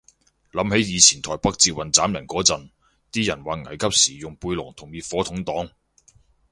[0.51, 2.71] 諗起以前台北捷運斬人嗰陣，
[3.11, 5.69] 啲人話危急時用背囊同滅火筒擋